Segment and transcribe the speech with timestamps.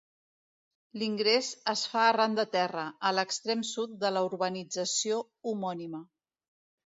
[1.01, 5.21] L'ingrés es fa arran de terra, a l'extrem sud de la urbanització
[5.53, 6.03] homònima.